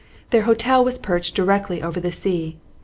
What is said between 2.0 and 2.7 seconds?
sea.